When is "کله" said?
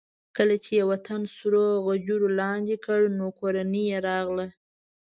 0.37-0.55